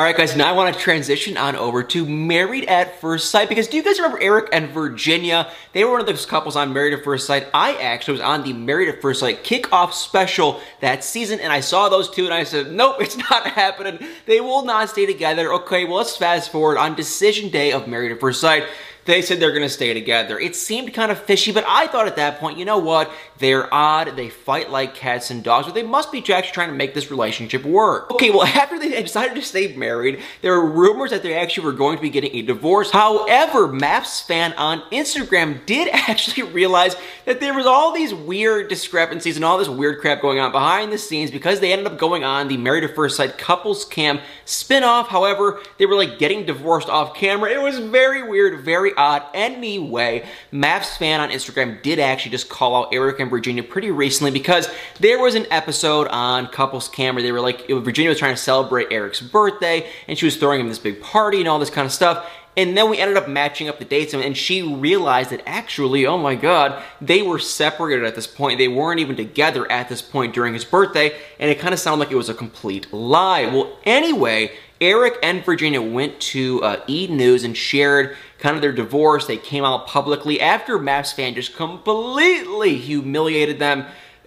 [0.00, 3.48] All right, guys, now I want to transition on over to Married at First Sight
[3.48, 5.50] because do you guys remember Erik and Virginia?
[5.72, 7.48] They were one of those couples on Married at First Sight.
[7.52, 11.58] I actually was on the Married at First Sight kickoff special that season and I
[11.58, 13.98] saw those two and I said, nope, it's not happening.
[14.26, 15.52] They will not stay together.
[15.54, 18.68] Okay, well, let's fast forward on decision day of Married at First Sight
[19.08, 20.38] they said they're going to stay together.
[20.38, 23.10] It seemed kind of fishy, but I thought at that point, you know what?
[23.38, 26.74] They're odd, they fight like cats and dogs, but they must be actually trying to
[26.74, 28.10] make this relationship work.
[28.10, 31.72] Okay, well, after they decided to stay married, there were rumors that they actually were
[31.72, 32.90] going to be getting a divorce.
[32.90, 36.94] However, MAFS fan on Instagram did actually realize
[37.24, 40.92] that there was all these weird discrepancies and all this weird crap going on behind
[40.92, 44.20] the scenes because they ended up going on the Married at First Sight couples cam
[44.44, 45.06] spinoff.
[45.06, 47.50] However, they were like getting divorced off camera.
[47.50, 49.22] It was very weird, very odd.
[49.32, 54.30] Anyway, MAFS fan on Instagram did actually just call out Erik and Virginia pretty recently
[54.30, 54.68] because
[55.00, 57.22] there was an episode on Couples Camera.
[57.22, 60.68] They were like, Virginia was trying to celebrate Erik's birthday and she was throwing him
[60.68, 62.28] this big party and all this kind of stuff.
[62.58, 66.18] And then we ended up matching up the dates, and she realized that actually, oh
[66.18, 68.58] my god, they were separated at this point.
[68.58, 72.00] They weren't even together at this point during his birthday, and it kind of sounded
[72.00, 73.46] like it was a complete lie.
[73.46, 77.06] Well, anyway, Erik and Virginia went to uh, E!
[77.06, 79.28] News and shared kind of their divorce.
[79.28, 83.86] They came out publicly after MAFS fan just completely humiliated them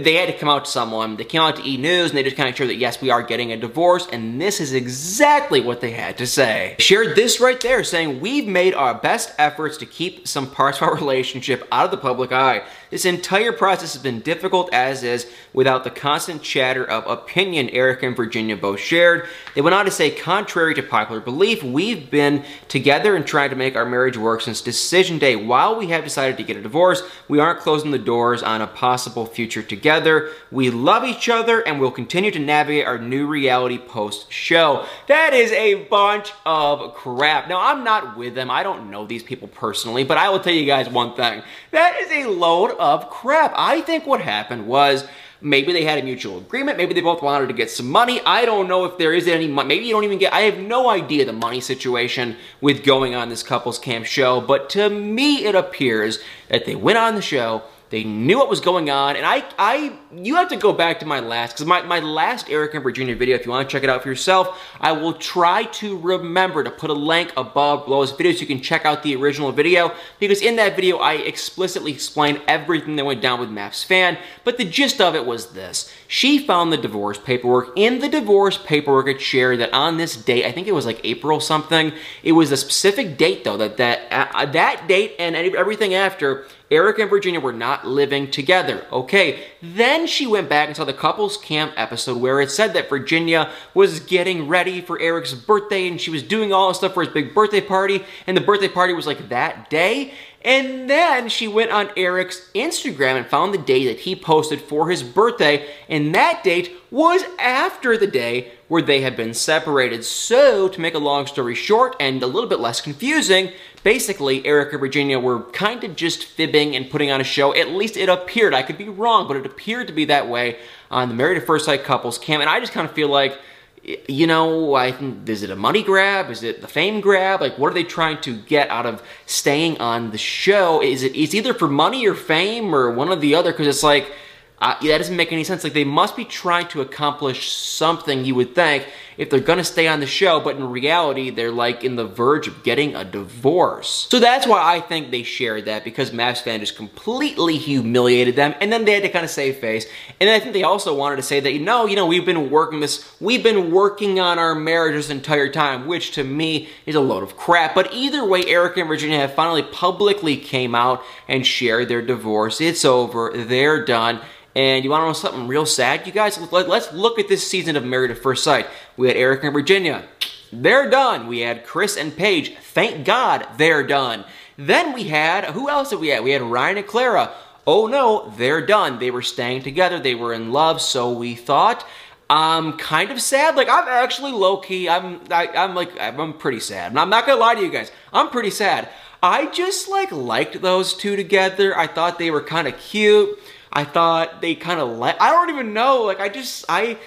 [0.00, 1.16] they had to come out to someone.
[1.16, 1.76] They came out to E!
[1.76, 4.40] News and they just kind of showed that yes, we are getting a divorce, and
[4.40, 6.76] this is exactly what they had to say.
[6.78, 10.88] Shared this right there, saying, We've made our best efforts to keep some parts of
[10.88, 12.62] our relationship out of the public eye.
[12.92, 18.02] This entire process has been difficult as is without the constant chatter of opinion Erik
[18.02, 19.26] and Virginia both shared.
[19.54, 23.56] They went on to say, contrary to popular belief, we've been together and trying to
[23.56, 25.36] make our marriage work since decision day.
[25.36, 28.66] While we have decided to get a divorce, we aren't closing the doors on a
[28.66, 30.28] possible future together.
[30.50, 34.84] We love each other and we'll continue to navigate our new reality post show.
[35.08, 37.48] That is a bunch of crap.
[37.48, 38.50] Now, I'm not with them.
[38.50, 41.42] I don't know these people personally, but I will tell you guys one thing.
[41.70, 43.52] That is a load of crap.
[43.56, 45.06] I think what happened was
[45.44, 46.78] Maybe they had a mutual agreement.
[46.78, 48.20] Maybe they both wanted to get some money.
[48.24, 49.68] I don't know if there is any money.
[49.68, 53.28] Maybe you don't even get, I have no idea the money situation with going on
[53.28, 54.40] this couples cam show.
[54.40, 57.62] But to me, it appears that they went on the show
[57.92, 61.06] they knew what was going on, and I, I, you have to go back to
[61.06, 63.84] my last, because my, my last Erik and Virginia video, if you want to check
[63.84, 68.00] it out for yourself, I will try to remember to put a link above below
[68.00, 71.16] this video so you can check out the original video, because in that video, I
[71.16, 75.48] explicitly explained everything that went down with MAFS fan, but the gist of it was
[75.52, 75.92] this.
[76.08, 77.72] She found the divorce paperwork.
[77.76, 81.00] In the divorce paperwork, it shared that on this date, I think it was like
[81.04, 81.92] April something,
[82.22, 86.98] it was a specific date though, that that, uh, that date and everything after, Erik
[86.98, 88.86] and Virginia were not living together.
[88.90, 92.88] Okay, then she went back and saw the couples cam episode where it said that
[92.88, 97.04] Virginia was getting ready for Erik's birthday and she was doing all this stuff for
[97.04, 100.14] his big birthday party, and the birthday party was like that day.
[100.44, 104.90] And then she went on Erik's Instagram and found the day that he posted for
[104.90, 110.04] his birthday, and that date was after the day where they had been separated.
[110.04, 113.52] So, to make a long story short and a little bit less confusing,
[113.84, 117.54] basically Erik and Virginia were kind of just fibbing and putting on a show.
[117.54, 118.52] At least it appeared.
[118.52, 120.58] I could be wrong, but it appeared to be that way
[120.90, 123.38] on the Married at First Sight couples cam, and I just kind of feel like
[123.82, 124.94] you know, I
[125.26, 126.30] is it a money grab?
[126.30, 127.40] Is it the fame grab?
[127.40, 130.80] Like, what are they trying to get out of staying on the show?
[130.80, 133.50] Is it it's either for money or fame or one or the other?
[133.50, 134.12] Because it's like
[134.60, 135.64] uh, that doesn't make any sense.
[135.64, 138.86] Like they must be trying to accomplish something, you would think,
[139.22, 142.48] if they're gonna stay on the show, but in reality, they're like in the verge
[142.48, 144.08] of getting a divorce.
[144.10, 148.52] So that's why I think they shared that, because MAFS fan just completely humiliated them,
[148.60, 149.86] and then they had to kind of save face.
[150.20, 152.50] And I think they also wanted to say that, you know, you know, we've been
[152.50, 156.96] working this, we've been working on our marriage this entire time, which to me is
[156.96, 157.76] a load of crap.
[157.76, 162.60] But either way, Erik and Virginia have finally publicly came out and shared their divorce.
[162.60, 164.20] It's over, they're done.
[164.54, 166.38] And you want to know something real sad, you guys?
[166.52, 168.66] Let's look at this season of Married at First Sight.
[168.98, 170.04] We had Erik and Virginia.
[170.52, 171.26] They're done.
[171.26, 172.56] We had Chris and Paige.
[172.56, 174.24] Thank God they're done.
[174.56, 176.24] Then we had, who else did we have?
[176.24, 177.32] We had Ryan and Clara.
[177.66, 178.98] Oh no, they're done.
[178.98, 179.98] They were staying together.
[179.98, 181.86] They were in love, so we thought.
[182.28, 183.56] I'm kind of sad.
[183.56, 184.88] Like I'm actually low key.
[184.88, 186.96] I'm I, am i am like I'm pretty sad.
[186.96, 187.92] I'm not gonna lie to you guys.
[188.12, 188.88] I'm pretty sad.
[189.22, 191.78] I just like liked those two together.
[191.78, 193.38] I thought they were kind of cute.
[193.72, 196.98] I thought they kind of let, I don't even know, like I just, I,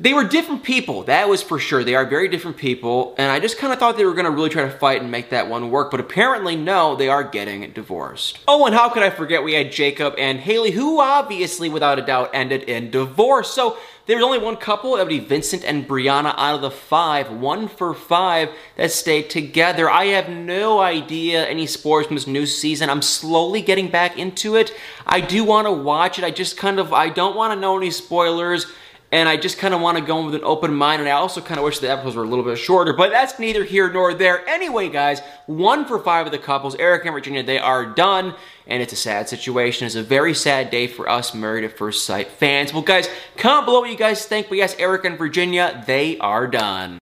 [0.00, 1.82] They were different people, that was for sure.
[1.82, 4.30] They are very different people, and I just kind of thought they were going to
[4.30, 7.68] really try to fight and make that one work, but apparently, no, they are getting
[7.72, 8.38] divorced.
[8.46, 12.02] Oh, and how could I forget we had Jacob and Haley, who obviously, without a
[12.02, 13.52] doubt, ended in divorce.
[13.52, 16.70] So there was only one couple, that would be Vincent and Brianna out of the
[16.70, 19.90] five, one for five, that stayed together.
[19.90, 22.88] I have no idea any spoilers from this new season.
[22.88, 24.72] I'm slowly getting back into it.
[25.04, 26.24] I do want to watch it.
[26.24, 28.66] I just kind of, I don't want to know any spoilers
[29.10, 31.12] and I just kind of want to go in with an open mind, and I
[31.12, 33.90] also kind of wish the episodes were a little bit shorter, but that's neither here
[33.90, 34.46] nor there.
[34.48, 38.34] Anyway, guys, one for five of the couples, Erik and Virginia, they are done,
[38.66, 39.86] and it's a sad situation.
[39.86, 42.72] It's a very sad day for us Married at First Sight fans.
[42.72, 46.46] Well, guys, comment below what you guys think, but yes, Erik and Virginia, they are
[46.46, 46.96] done.